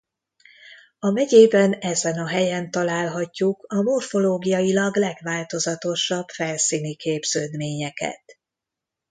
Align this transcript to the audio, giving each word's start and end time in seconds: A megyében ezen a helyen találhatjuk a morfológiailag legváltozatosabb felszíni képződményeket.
A 0.99 1.09
megyében 1.09 1.73
ezen 1.73 2.17
a 2.19 2.27
helyen 2.27 2.71
találhatjuk 2.71 3.65
a 3.67 3.81
morfológiailag 3.81 4.95
legváltozatosabb 4.97 6.29
felszíni 6.29 6.95
képződményeket. 6.95 8.39